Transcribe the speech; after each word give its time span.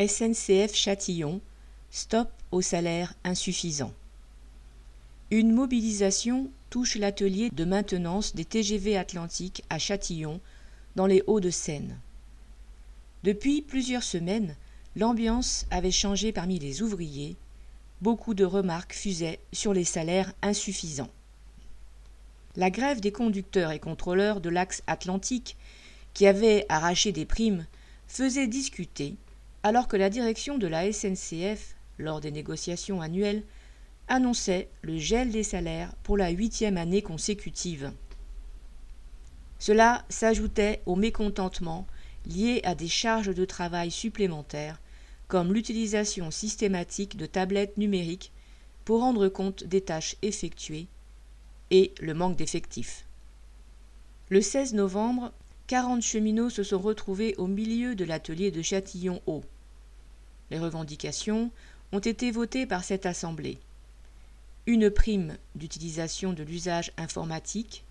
SNCF 0.00 0.74
Châtillon, 0.74 1.42
stop 1.90 2.30
au 2.52 2.62
salaire 2.62 3.12
insuffisant. 3.22 3.92
Une 5.30 5.52
mobilisation 5.52 6.50
touche 6.70 6.96
l'atelier 6.96 7.50
de 7.50 7.64
maintenance 7.66 8.34
des 8.34 8.46
TGV 8.46 8.96
Atlantiques 8.96 9.62
à 9.68 9.78
Châtillon, 9.78 10.40
dans 10.96 11.06
les 11.06 11.22
Hauts-de-Seine. 11.26 11.98
Depuis 13.24 13.60
plusieurs 13.60 14.02
semaines, 14.02 14.56
l'ambiance 14.96 15.66
avait 15.70 15.90
changé 15.90 16.32
parmi 16.32 16.58
les 16.58 16.80
ouvriers. 16.80 17.36
Beaucoup 18.00 18.32
de 18.32 18.44
remarques 18.44 18.94
fusaient 18.94 19.38
sur 19.52 19.74
les 19.74 19.84
salaires 19.84 20.32
insuffisants. 20.40 21.10
La 22.56 22.70
grève 22.70 23.00
des 23.00 23.12
conducteurs 23.12 23.70
et 23.70 23.78
contrôleurs 23.78 24.40
de 24.40 24.48
l'axe 24.48 24.82
atlantique, 24.86 25.58
qui 26.14 26.26
avait 26.26 26.64
arraché 26.70 27.12
des 27.12 27.26
primes, 27.26 27.66
faisait 28.08 28.48
discuter, 28.48 29.14
alors 29.62 29.88
que 29.88 29.96
la 29.96 30.10
direction 30.10 30.58
de 30.58 30.66
la 30.66 30.90
SNCF, 30.92 31.76
lors 31.98 32.20
des 32.20 32.30
négociations 32.30 33.00
annuelles, 33.00 33.44
annonçait 34.08 34.68
le 34.82 34.96
gel 34.98 35.30
des 35.30 35.42
salaires 35.42 35.94
pour 36.02 36.16
la 36.16 36.30
huitième 36.30 36.76
année 36.76 37.02
consécutive. 37.02 37.92
Cela 39.58 40.04
s'ajoutait 40.08 40.80
au 40.86 40.96
mécontentement 40.96 41.86
lié 42.26 42.60
à 42.64 42.74
des 42.74 42.88
charges 42.88 43.34
de 43.34 43.44
travail 43.44 43.90
supplémentaires, 43.90 44.80
comme 45.28 45.52
l'utilisation 45.52 46.30
systématique 46.30 47.16
de 47.16 47.26
tablettes 47.26 47.76
numériques 47.76 48.32
pour 48.84 49.00
rendre 49.00 49.28
compte 49.28 49.64
des 49.64 49.82
tâches 49.82 50.16
effectuées 50.22 50.88
et 51.70 51.92
le 52.00 52.14
manque 52.14 52.36
d'effectifs. 52.36 53.06
Le 54.28 54.40
16 54.40 54.74
novembre, 54.74 55.32
40 55.70 56.02
cheminots 56.02 56.50
se 56.50 56.64
sont 56.64 56.80
retrouvés 56.80 57.36
au 57.36 57.46
milieu 57.46 57.94
de 57.94 58.04
l'atelier 58.04 58.50
de 58.50 58.60
Châtillon-Haut. 58.60 59.44
Les 60.50 60.58
revendications 60.58 61.52
ont 61.92 62.00
été 62.00 62.32
votées 62.32 62.66
par 62.66 62.82
cette 62.82 63.06
assemblée. 63.06 63.56
Une 64.66 64.90
prime 64.90 65.36
d'utilisation 65.54 66.32
de 66.32 66.42
l'usage 66.42 66.90
informatique, 66.96 67.84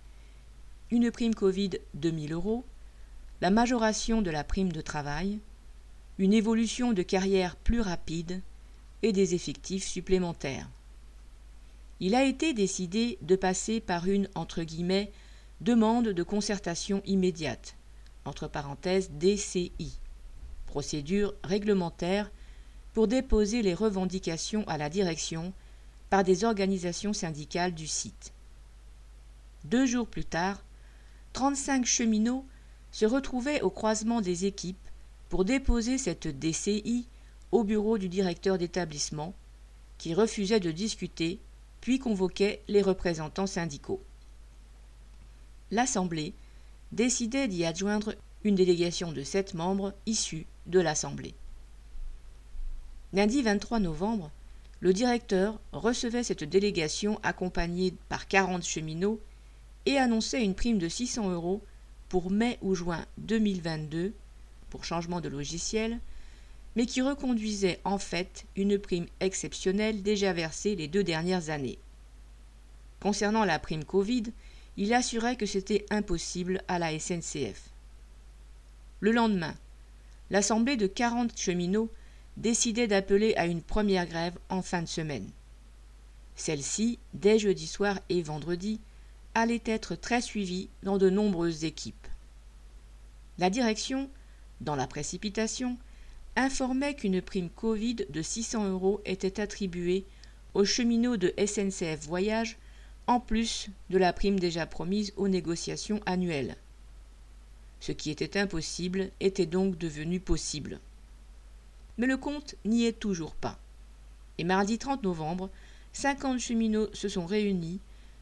une 0.92 1.10
prime 1.10 1.34
Covid 1.34 1.70
de 1.94 2.12
1000 2.12 2.34
euros, 2.34 2.66
la 3.40 3.50
majoration 3.50 4.22
de 4.22 4.30
la 4.30 4.44
prime 4.44 4.74
de 4.74 4.82
travail, 4.82 5.40
une 6.18 6.34
évolution 6.34 6.92
de 6.92 7.02
carrière 7.02 7.56
plus 7.56 7.80
rapide 7.80 8.42
et 9.04 9.14
des 9.14 9.36
effectifs 9.36 9.88
supplémentaires. 9.88 10.68
Il 12.02 12.14
a 12.14 12.26
été 12.26 12.54
décidé 12.54 13.18
de 13.22 13.38
passer 13.38 13.80
par 13.80 14.06
une 14.06 14.28
entre 14.36 14.64
guillemets 14.64 15.14
demande 15.62 16.10
de 16.10 16.24
concertation 16.24 17.02
immédiate, 17.06 17.76
entre 18.30 18.48
parenthèses 18.48 19.10
DCI, 19.12 20.00
procédure 20.68 21.34
réglementaire 21.44 22.32
pour 22.94 23.08
déposer 23.08 23.62
les 23.62 23.74
revendications 23.74 24.64
à 24.68 24.78
la 24.78 24.90
direction 24.90 25.52
par 26.10 26.24
des 26.24 26.44
organisations 26.44 27.12
syndicales 27.12 27.74
du 27.74 27.88
site. 27.88 28.32
Deux 29.66 29.86
jours 29.86 30.08
plus 30.08 30.26
tard, 30.26 30.64
35 31.34 31.86
cheminots 31.86 32.46
se 32.92 33.06
retrouvaient 33.06 33.62
au 33.62 33.70
croisement 33.70 34.22
des 34.22 34.46
équipes 34.46 34.78
pour 35.30 35.44
déposer 35.44 35.98
cette 35.98 36.28
DCI 36.28 37.08
au 37.52 37.64
bureau 37.64 37.98
du 37.98 38.10
directeur 38.10 38.58
d'établissement, 38.58 39.34
qui 39.98 40.14
refusait 40.14 40.60
de 40.60 40.72
discuter, 40.72 41.40
puis 41.82 42.00
convoquait 42.00 42.62
les 42.68 42.82
représentants 42.82 43.48
syndicaux 43.48 44.02
l'Assemblée 45.72 46.34
décidait 46.92 47.48
d'y 47.48 47.66
adjoindre 47.66 48.16
une 48.44 48.56
délégation 48.56 49.12
de 49.12 49.24
sept 49.24 49.54
membres 49.54 49.94
issus 50.06 50.46
de 50.66 50.80
l'Assemblée. 50.80 51.34
Lundi 53.14 53.42
23 53.42 53.80
novembre, 53.80 54.32
le 54.80 54.94
directeur 54.94 55.60
recevait 55.72 56.24
cette 56.24 56.44
délégation 56.44 57.20
accompagnée 57.24 57.94
par 58.08 58.28
40 58.28 58.64
cheminots 58.64 59.20
et 59.86 59.98
annonçait 59.98 60.44
une 60.44 60.56
prime 60.56 60.78
de 60.78 60.88
600 60.88 61.32
euros 61.32 61.62
pour 62.08 62.32
mai 62.32 62.58
ou 62.62 62.76
juin 62.76 63.06
2022 63.18 64.14
pour 64.70 64.86
changement 64.86 65.22
de 65.22 65.30
logiciel, 65.30 66.00
mais 66.76 66.86
qui 66.86 67.02
reconduisait 67.02 67.80
en 67.84 67.98
fait 67.98 68.46
une 68.56 68.78
prime 68.78 69.08
exceptionnelle 69.20 70.02
déjà 70.02 70.32
versée 70.32 70.76
les 70.76 70.88
deux 70.88 71.04
dernières 71.04 71.50
années. 71.50 71.80
Concernant 73.00 73.46
la 73.46 73.60
prime 73.60 73.84
Covid, 73.84 74.24
il 74.80 74.94
assurait 74.94 75.36
que 75.36 75.46
c'était 75.46 75.86
impossible 75.90 76.64
à 76.70 76.80
la 76.80 76.98
SNCF. 76.98 77.70
Le 79.02 79.12
lendemain, 79.12 79.54
l'assemblée 80.30 80.78
de 80.78 80.88
40 80.88 81.38
cheminots 81.38 81.90
décidait 82.38 82.88
d'appeler 82.88 83.36
à 83.36 83.46
une 83.46 83.62
première 83.62 84.08
grève 84.08 84.40
en 84.48 84.62
fin 84.62 84.82
de 84.82 84.88
semaine. 84.88 85.30
Celle-ci, 86.38 86.98
dès 87.14 87.40
jeudi 87.40 87.68
soir 87.68 88.00
et 88.08 88.22
vendredi, 88.22 88.80
allait 89.36 89.62
être 89.66 89.96
très 89.96 90.22
suivie 90.22 90.70
dans 90.84 90.98
de 90.98 91.10
nombreuses 91.10 91.66
équipes. 91.66 92.08
La 93.38 93.50
direction, 93.50 94.10
dans 94.62 94.78
la 94.78 94.88
précipitation, 94.88 95.78
informait 96.38 96.94
qu'une 96.94 97.22
prime 97.22 97.50
Covid 97.50 97.98
de 98.10 98.22
600 98.22 98.70
euros 98.70 99.02
était 99.04 99.42
attribuée 99.42 100.06
aux 100.54 100.64
cheminots 100.64 101.18
de 101.18 101.34
SNCF 101.38 102.00
Voyage 102.08 102.58
en 103.10 103.20
plus 103.20 103.70
de 103.90 103.98
la 103.98 104.14
prime 104.14 104.40
déjà 104.40 104.68
promise 104.68 105.14
aux 105.18 105.28
négociations 105.28 106.00
annuelles. 106.06 106.56
Ce 107.80 107.92
qui 107.92 108.12
était 108.12 108.38
impossible 108.38 109.10
était 109.20 109.48
donc 109.48 109.80
devenu 109.80 110.20
possible. 110.20 110.80
Mais 111.98 112.06
le 112.06 112.18
compte 112.18 112.54
n'y 112.66 112.86
est 112.86 113.00
toujours 113.00 113.34
pas. 113.34 113.58
Et 114.38 114.44
mardi 114.44 114.78
30 114.78 115.02
novembre, 115.02 115.50
50 115.94 116.40
cheminots 116.40 116.94
se 116.94 117.10
sont 117.10 117.26
réunis, 117.26 117.80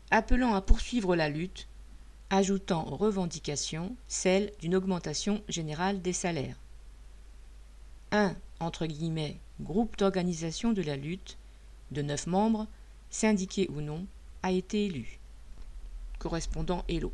appelant 0.10 0.54
à 0.54 0.62
poursuivre 0.62 1.18
la 1.18 1.28
lutte, 1.28 1.68
ajoutant 2.30 2.88
aux 2.88 2.96
revendications 2.96 3.94
celle 4.08 4.54
d'une 4.62 4.76
augmentation 4.76 5.44
générale 5.50 6.02
des 6.02 6.14
salaires. 6.14 6.56
Un 8.14 8.38
entre 8.62 8.86
guillemets 8.86 9.36
groupe 9.60 9.98
d'organisation 9.98 10.72
de 10.72 10.82
la 10.82 10.96
lutte, 10.96 11.38
de 11.92 12.02
neuf 12.02 12.26
membres, 12.26 12.68
syndiqués 13.10 13.70
ou 13.76 13.82
non, 13.82 14.08
a 14.48 14.52
été 14.52 14.86
élu. 14.86 15.20
Correspondant 16.20 16.86
Hello. 16.88 17.12